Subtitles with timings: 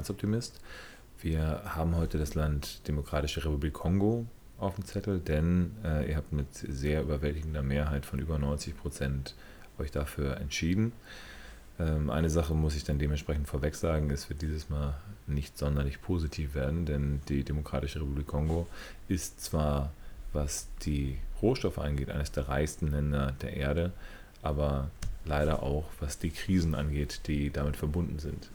[0.00, 0.60] Finanzoptimist.
[1.20, 4.24] Wir haben heute das Land Demokratische Republik Kongo
[4.58, 9.34] auf dem Zettel, denn äh, ihr habt mit sehr überwältigender Mehrheit von über 90 Prozent
[9.78, 10.92] euch dafür entschieden.
[11.78, 14.94] Ähm, eine Sache muss ich dann dementsprechend vorweg sagen, es wird dieses Mal
[15.26, 18.68] nicht sonderlich positiv werden, denn die Demokratische Republik Kongo
[19.08, 19.92] ist zwar,
[20.32, 23.92] was die Rohstoffe angeht, eines der reichsten Länder der Erde,
[24.40, 24.90] aber
[25.26, 28.48] leider auch, was die Krisen angeht, die damit verbunden sind.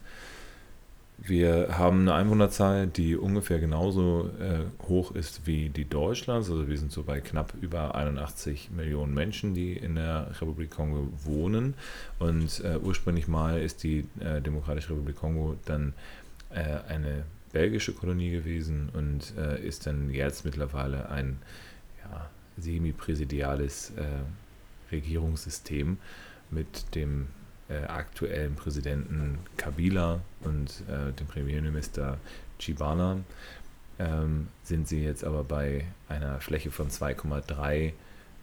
[1.18, 6.50] Wir haben eine Einwohnerzahl, die ungefähr genauso äh, hoch ist wie die Deutschlands.
[6.50, 11.08] Also wir sind so bei knapp über 81 Millionen Menschen, die in der Republik Kongo
[11.24, 11.74] wohnen.
[12.20, 15.93] Und äh, ursprünglich mal ist die äh, Demokratische Republik Kongo dann
[16.49, 21.38] äh, eine belgische Kolonie gewesen und äh, ist dann jetzt mittlerweile ein
[22.04, 25.98] ja, semi-präsidiales äh, Regierungssystem
[26.52, 27.27] mit dem
[27.70, 32.18] äh, aktuellen Präsidenten Kabila und äh, dem Premierminister
[32.60, 33.20] Chibana.
[33.98, 37.93] Ähm, sind sie jetzt aber bei einer Fläche von 2,3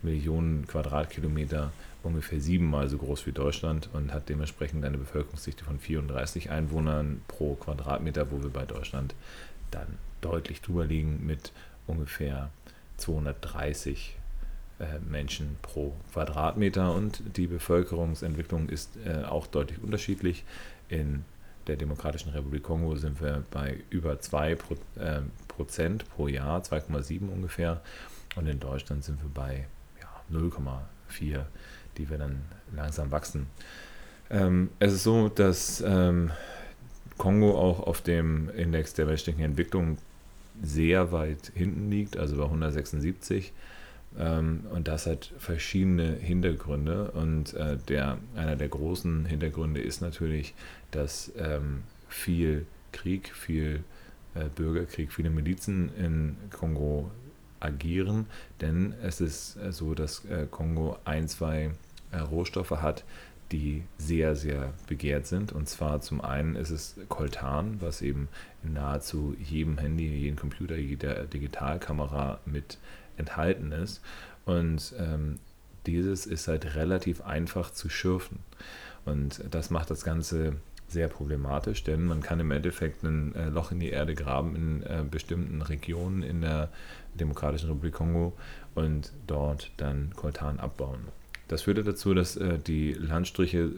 [0.03, 6.51] Millionen Quadratkilometer ungefähr siebenmal so groß wie Deutschland und hat dementsprechend eine Bevölkerungsdichte von 34
[6.51, 9.15] Einwohnern pro Quadratmeter, wo wir bei Deutschland
[9.71, 9.87] dann
[10.21, 11.53] deutlich drüber liegen mit
[11.87, 12.51] ungefähr
[12.97, 14.22] 230 äh,
[15.09, 20.45] Menschen pro Quadratmeter und die Bevölkerungsentwicklung ist äh, auch deutlich unterschiedlich.
[20.89, 21.25] In
[21.67, 27.29] der Demokratischen Republik Kongo sind wir bei über 2 Pro, äh, Prozent pro Jahr, 2,7
[27.29, 27.81] ungefähr.
[28.37, 29.67] Und in Deutschland sind wir bei
[30.01, 31.45] ja, 0,4,
[31.99, 32.43] die wir dann
[32.75, 33.47] langsam wachsen.
[34.31, 36.31] Ähm, es ist so, dass ähm,
[37.19, 39.99] Kongo auch auf dem Index der menschlichen Entwicklung
[40.63, 43.53] sehr weit hinten liegt, also bei 176.
[44.19, 47.11] Ähm, und das hat verschiedene Hintergründe.
[47.13, 50.55] Und äh, der, einer der großen Hintergründe ist natürlich,
[50.91, 53.85] dass ähm, viel Krieg, viel
[54.35, 57.11] äh, Bürgerkrieg, viele Milizen in Kongo
[57.61, 58.27] agieren.
[58.61, 61.71] Denn es ist äh, so, dass Kongo ein, zwei
[62.31, 63.05] Rohstoffe hat,
[63.53, 65.53] die sehr, sehr begehrt sind.
[65.53, 68.29] Und zwar zum einen ist es Coltan, was eben
[68.65, 72.79] in nahezu jedem Handy, jedem Computer, jeder Digitalkamera mit
[73.17, 74.01] enthalten ist.
[74.45, 75.39] Und ähm,
[75.87, 78.41] dieses ist halt relativ einfach zu schürfen.
[79.05, 80.57] Und das macht das Ganze
[80.89, 84.83] sehr problematisch, denn man kann im Endeffekt ein äh, Loch in die Erde graben in
[84.83, 86.69] äh, bestimmten Regionen in der
[87.19, 88.35] Demokratischen Republik Kongo
[88.75, 91.01] und dort dann Koltan abbauen.
[91.49, 93.71] Das führte dazu, dass äh, die Landstriche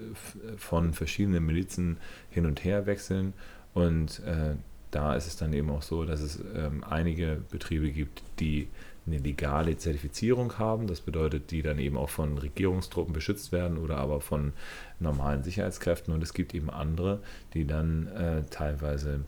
[0.56, 1.98] von verschiedenen Milizen
[2.30, 3.32] hin und her wechseln
[3.74, 4.54] und äh,
[4.90, 8.68] da ist es dann eben auch so, dass es ähm, einige Betriebe gibt, die
[9.06, 10.86] eine legale Zertifizierung haben.
[10.86, 14.52] Das bedeutet, die dann eben auch von Regierungstruppen beschützt werden oder aber von
[14.98, 16.12] normalen Sicherheitskräften.
[16.14, 17.20] Und es gibt eben andere,
[17.52, 19.20] die dann äh, teilweise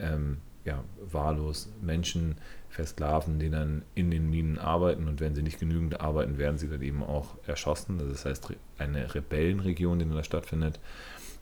[0.00, 2.36] ähm, ja, wahllos Menschen
[2.68, 5.08] versklaven, die dann in den Minen arbeiten.
[5.08, 7.98] Und wenn sie nicht genügend arbeiten, werden sie dann eben auch erschossen.
[7.98, 10.78] Das heißt, eine Rebellenregion, die da stattfindet.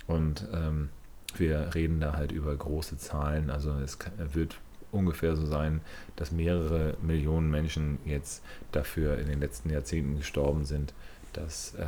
[0.06, 0.91] Und ähm,
[1.36, 3.50] wir reden da halt über große Zahlen.
[3.50, 3.98] Also es
[4.32, 4.56] wird
[4.92, 5.80] ungefähr so sein,
[6.16, 8.42] dass mehrere Millionen Menschen jetzt
[8.72, 10.94] dafür in den letzten Jahrzehnten gestorben sind,
[11.32, 11.84] dass äh,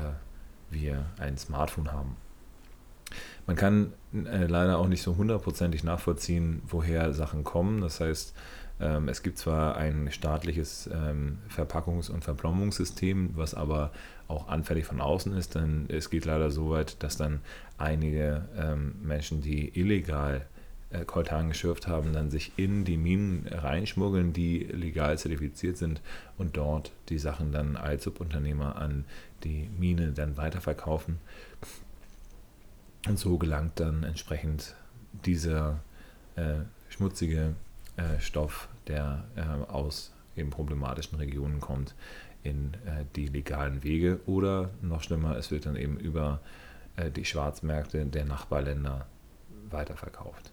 [0.70, 2.16] wir ein Smartphone haben.
[3.46, 7.80] Man kann äh, leider auch nicht so hundertprozentig nachvollziehen, woher Sachen kommen.
[7.80, 8.34] Das heißt,
[8.80, 13.90] ähm, es gibt zwar ein staatliches ähm, Verpackungs- und Verplombungssystem, was aber
[14.28, 17.40] auch anfällig von außen ist, denn es geht leider so weit, dass dann
[17.78, 20.46] einige ähm, Menschen, die illegal
[20.90, 26.00] äh, Koltan geschürft haben, dann sich in die Minen reinschmuggeln, die legal zertifiziert sind
[26.36, 29.04] und dort die Sachen dann als Subunternehmer an
[29.44, 31.18] die Mine dann weiterverkaufen.
[33.06, 34.74] Und so gelangt dann entsprechend
[35.24, 35.80] dieser
[36.36, 37.54] äh, schmutzige
[37.96, 41.94] äh, Stoff, der äh, aus eben problematischen Regionen kommt,
[42.42, 46.40] in äh, die legalen Wege oder noch schlimmer, es wird dann eben über
[46.96, 49.06] äh, die Schwarzmärkte der Nachbarländer
[49.70, 50.52] weiterverkauft.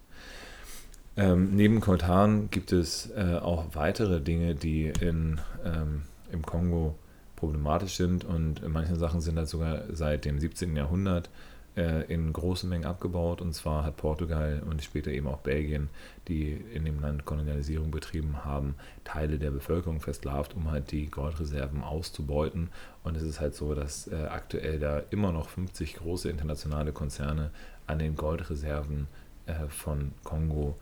[1.18, 6.96] Ähm, neben Coltan gibt es äh, auch weitere Dinge, die in, ähm, im Kongo
[7.36, 10.76] problematisch sind und manche Sachen sind halt sogar seit dem 17.
[10.76, 11.30] Jahrhundert
[11.78, 15.90] äh, in großen Mengen abgebaut und zwar hat Portugal und später eben auch Belgien,
[16.28, 18.76] die in dem Land Kolonialisierung betrieben haben,
[19.06, 22.70] Teile der Bevölkerung versklavt, um halt die Goldreserven auszubeuten
[23.04, 27.52] und es ist halt so, dass äh, aktuell da immer noch 50 große internationale Konzerne
[27.88, 29.25] an den Goldreserven äh,
[29.70, 30.76] von Kongo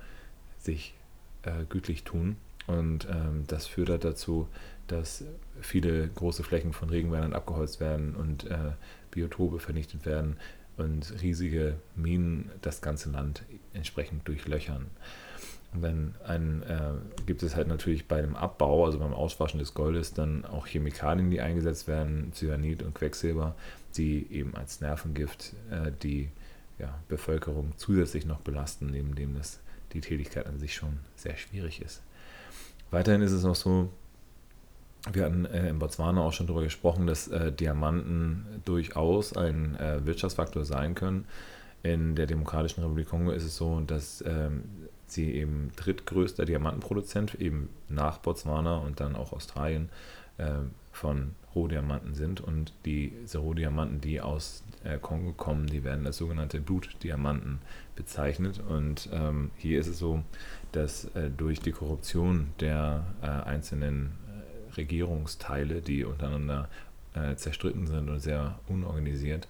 [0.60, 0.94] sich
[1.44, 2.38] äh, gütlich tun.
[2.68, 4.48] Und ähm, das führt halt dazu,
[4.88, 5.24] dass
[5.62, 8.72] viele große Flächen von Regenwäldern abgeholzt werden und äh,
[9.12, 10.38] Biotope vernichtet werden.
[10.78, 13.44] und riesige Minen das ganze Land
[13.74, 14.88] entsprechend durchlöchern.
[15.74, 19.74] Und dann ein, äh, gibt es halt natürlich bei dem Abbau, also beim Auswaschen des
[19.74, 23.56] Goldes, dann auch Chemikalien, die eingesetzt werden, Cyanid und Quecksilber,
[23.98, 26.30] die eben als Nervengift äh, die
[26.80, 29.60] ja, Bevölkerung zusätzlich noch belasten, neben dem das
[29.94, 32.02] die Tätigkeit an sich schon sehr schwierig ist.
[32.92, 33.90] Weiterhin ist es auch so,
[35.12, 40.06] wir hatten äh, in Botswana auch schon darüber gesprochen, dass äh, Diamanten durchaus ein äh,
[40.06, 41.26] Wirtschaftsfaktor sein können.
[41.84, 44.64] In der Demokratischen Republik Kongo ist es so, dass ähm,
[45.06, 49.90] sie eben drittgrößter Diamantenproduzent, eben nach Botswana und dann auch Australien,
[50.40, 52.40] ähm, von Rohdiamanten sind.
[52.40, 57.60] Und diese Rohdiamanten, die aus äh, Kongo kommen, die werden als sogenannte Blutdiamanten
[57.96, 58.62] bezeichnet.
[58.68, 60.24] Und ähm, hier ist es so,
[60.72, 66.70] dass äh, durch die Korruption der äh, einzelnen äh, Regierungsteile, die untereinander
[67.14, 69.48] äh, zerstritten sind und sehr unorganisiert,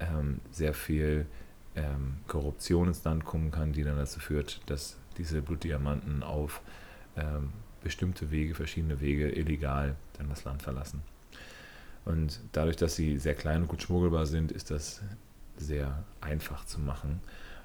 [0.00, 1.26] ähm, sehr viel
[1.74, 6.60] ähm, Korruption ins Land kommen kann, die dann dazu führt, dass diese Blutdiamanten auf
[7.16, 7.50] ähm,
[7.82, 11.02] bestimmte Wege, verschiedene Wege illegal dann das Land verlassen.
[12.04, 15.02] Und dadurch, dass sie sehr klein und gut schmuggelbar sind, ist das
[15.56, 17.20] sehr einfach zu machen.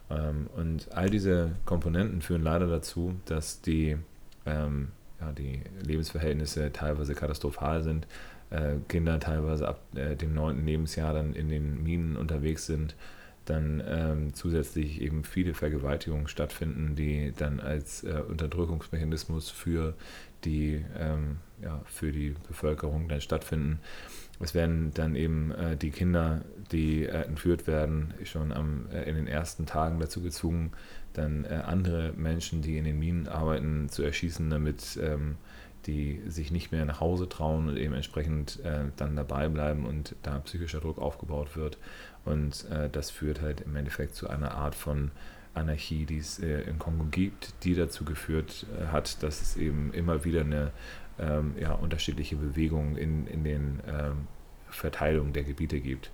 [0.10, 3.98] Ähm, und all diese Komponenten führen leider dazu, dass die,
[4.46, 4.90] ähm,
[5.22, 8.08] ja, die Lebensverhältnisse teilweise katastrophal sind.
[8.50, 12.96] Äh, Kinder teilweise ab äh, dem neunten Lebensjahr dann in den Minen unterwegs sind
[13.46, 19.96] dann ähm, zusätzlich eben viele Vergewaltigungen stattfinden, die dann als äh, Unterdrückungsmechanismus für
[20.46, 23.80] die, ähm, ja, für die Bevölkerung dann stattfinden.
[24.40, 29.16] Es werden dann eben äh, die Kinder, die äh, entführt werden, schon am, äh, in
[29.16, 30.72] den ersten Tagen dazu gezwungen,
[31.14, 35.36] dann äh, andere Menschen, die in den Minen arbeiten, zu erschießen, damit ähm,
[35.86, 40.16] die sich nicht mehr nach Hause trauen und eben entsprechend äh, dann dabei bleiben und
[40.24, 41.78] da psychischer Druck aufgebaut wird.
[42.26, 45.12] Und äh, das führt halt im Endeffekt zu einer Art von
[45.54, 49.94] Anarchie, die es äh, in Kongo gibt, die dazu geführt äh, hat, dass es eben
[49.94, 50.72] immer wieder eine
[51.20, 54.28] ähm, ja, unterschiedliche Bewegung in, in den ähm,
[54.70, 56.10] Verteilungen der Gebiete gibt.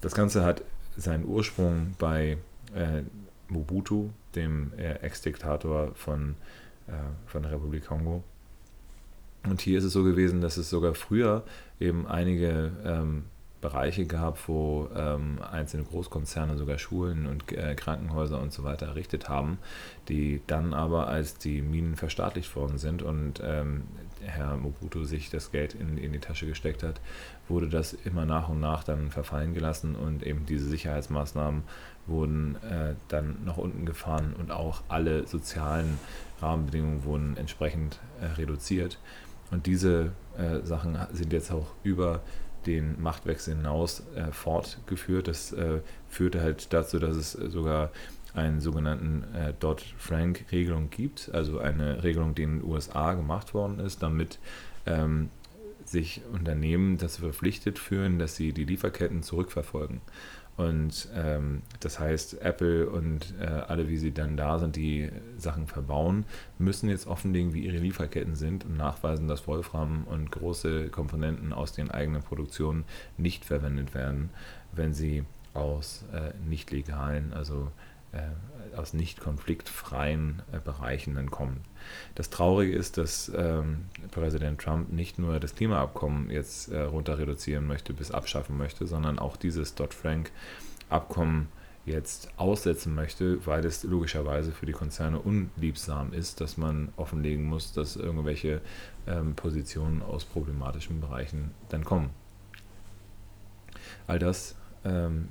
[0.00, 0.62] Das Ganze hat
[0.96, 2.38] seinen Ursprung bei
[2.74, 3.02] äh,
[3.48, 6.34] Mobutu, dem äh, Ex-Diktator von,
[7.26, 8.22] von der Republik Kongo.
[9.48, 11.44] Und hier ist es so gewesen, dass es sogar früher
[11.80, 13.24] eben einige ähm,
[13.60, 19.28] Bereiche gab, wo ähm, einzelne Großkonzerne sogar Schulen und äh, Krankenhäuser und so weiter errichtet
[19.28, 19.58] haben,
[20.08, 23.82] die dann aber, als die Minen verstaatlicht worden sind und ähm,
[24.20, 27.00] Herr Mobutu sich das Geld in, in die Tasche gesteckt hat,
[27.48, 31.62] wurde das immer nach und nach dann verfallen gelassen und eben diese Sicherheitsmaßnahmen
[32.06, 35.98] wurden äh, dann nach unten gefahren und auch alle sozialen
[36.40, 38.98] Rahmenbedingungen wurden entsprechend äh, reduziert.
[39.50, 42.22] Und diese äh, Sachen sind jetzt auch über
[42.66, 45.28] den Machtwechsel hinaus äh, fortgeführt.
[45.28, 47.90] Das äh, führte halt dazu, dass es sogar
[48.34, 54.02] einen sogenannten äh, Dodd-Frank-Regelung gibt, also eine Regelung, die in den USA gemacht worden ist,
[54.02, 54.38] damit
[54.84, 55.30] ähm,
[55.84, 60.00] sich Unternehmen dazu verpflichtet fühlen, dass sie die Lieferketten zurückverfolgen.
[60.56, 65.66] Und ähm, das heißt, Apple und äh, alle, wie sie dann da sind, die Sachen
[65.66, 66.24] verbauen,
[66.58, 71.72] müssen jetzt offenlegen, wie ihre Lieferketten sind und nachweisen, dass Wolfram und große Komponenten aus
[71.72, 72.84] den eigenen Produktionen
[73.18, 74.30] nicht verwendet werden,
[74.72, 77.70] wenn sie aus äh, nicht legalen, also
[78.12, 81.60] äh, aus nicht konfliktfreien äh, Bereichen dann kommen.
[82.14, 87.66] Das Traurige ist, dass ähm, Präsident Trump nicht nur das Klimaabkommen jetzt äh, runter reduzieren
[87.66, 91.48] möchte, bis abschaffen möchte, sondern auch dieses Dodd-Frank-Abkommen
[91.86, 97.72] jetzt aussetzen möchte, weil es logischerweise für die Konzerne unliebsam ist, dass man offenlegen muss,
[97.72, 98.60] dass irgendwelche
[99.06, 102.10] ähm, Positionen aus problematischen Bereichen dann kommen.
[104.08, 105.28] All das ähm,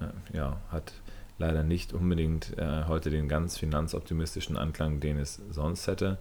[0.00, 0.92] äh, ja, hat
[1.40, 6.18] leider nicht unbedingt äh, heute den ganz finanzoptimistischen Anklang, den es sonst hätte,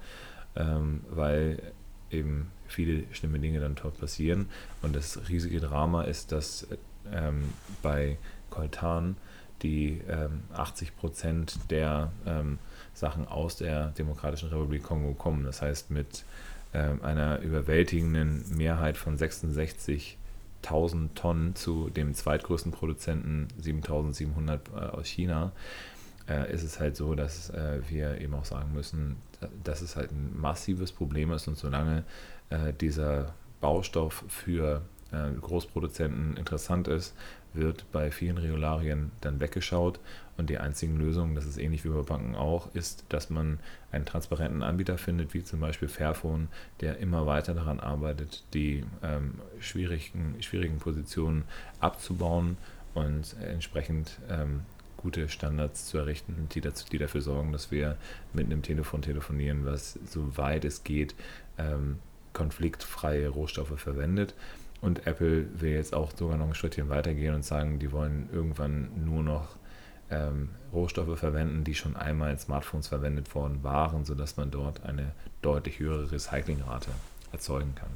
[0.55, 1.61] ähm, weil
[2.09, 4.49] eben viele schlimme Dinge dann dort passieren.
[4.81, 6.67] Und das riesige Drama ist, dass
[7.11, 8.17] ähm, bei
[8.49, 9.17] Coltan
[9.61, 12.57] die ähm, 80 Prozent der ähm,
[12.93, 15.43] Sachen aus der Demokratischen Republik Kongo kommen.
[15.43, 16.23] Das heißt, mit
[16.73, 20.17] ähm, einer überwältigenden Mehrheit von 66
[20.63, 25.51] 1000 Tonnen zu dem zweitgrößten Produzenten 7700 äh, aus China,
[26.27, 29.17] äh, ist es halt so, dass äh, wir eben auch sagen müssen,
[29.63, 32.03] dass es halt ein massives Problem ist und solange
[32.81, 37.15] dieser Baustoff für Großproduzenten interessant ist,
[37.53, 39.99] wird bei vielen Regularien dann weggeschaut
[40.37, 43.59] und die einzigen Lösungen, das ist ähnlich wie bei Banken auch, ist, dass man
[43.91, 46.47] einen transparenten Anbieter findet, wie zum Beispiel Fairphone,
[46.81, 51.43] der immer weiter daran arbeitet, die ähm, schwierigen, schwierigen Positionen
[51.79, 52.57] abzubauen
[52.93, 54.61] und entsprechend ähm,
[54.97, 57.97] gute Standards zu errichten, die, dazu, die dafür sorgen, dass wir
[58.33, 61.15] mit einem Telefon telefonieren, was soweit es geht
[61.57, 61.99] ähm,
[62.33, 64.33] konfliktfreie Rohstoffe verwendet.
[64.81, 68.89] Und Apple will jetzt auch sogar noch ein Schrittchen weitergehen und sagen, die wollen irgendwann
[69.03, 69.55] nur noch
[70.09, 75.11] ähm, Rohstoffe verwenden, die schon einmal in Smartphones verwendet worden waren, sodass man dort eine
[75.41, 76.91] deutlich höhere Recyclingrate
[77.31, 77.89] erzeugen kann.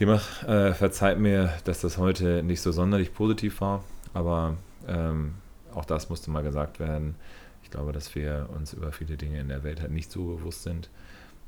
[0.00, 4.56] Demnach äh, verzeiht mir, dass das heute nicht so sonderlich positiv war, aber
[4.88, 5.34] ähm,
[5.72, 7.14] auch das musste mal gesagt werden.
[7.62, 10.64] Ich glaube, dass wir uns über viele Dinge in der Welt halt nicht so bewusst
[10.64, 10.90] sind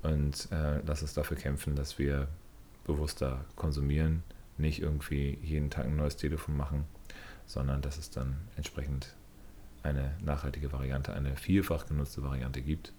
[0.02, 2.28] und äh, lass uns dafür kämpfen, dass wir
[2.86, 4.22] bewusster konsumieren,
[4.58, 6.84] nicht irgendwie jeden Tag ein neues Telefon machen,
[7.46, 9.14] sondern dass es dann entsprechend
[9.82, 12.92] eine nachhaltige Variante, eine vielfach genutzte Variante gibt.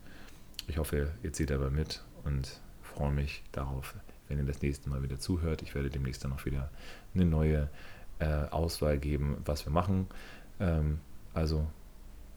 [0.67, 3.95] Ich hoffe, ihr zieht dabei mit und freue mich darauf,
[4.27, 5.61] wenn ihr das nächste Mal wieder zuhört.
[5.61, 6.69] Ich werde demnächst dann auch wieder
[7.13, 7.69] eine neue
[8.19, 10.07] äh, Auswahl geben, was wir machen.
[10.59, 10.99] Ähm,
[11.33, 11.67] also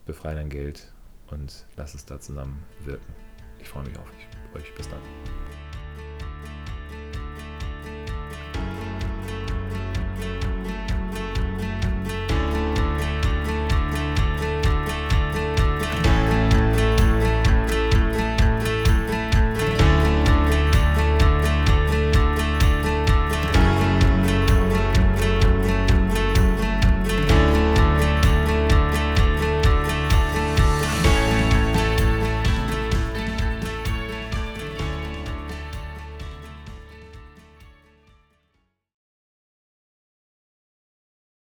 [0.06, 0.92] befreie dein Geld
[1.28, 3.14] und lass es da zusammen wirken.
[3.60, 4.10] Ich freue mich auf
[4.54, 4.74] euch.
[4.74, 5.00] Bis dann.